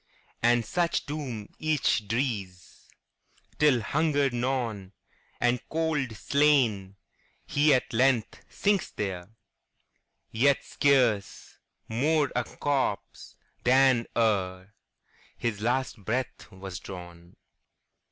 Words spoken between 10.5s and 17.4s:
scarce more a corpse than ereHis last breath was drawn.